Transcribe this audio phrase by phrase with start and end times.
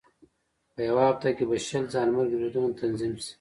[0.73, 3.29] په یوه هفته کې به شل ځانمرګي بریدونه تنظیم شي.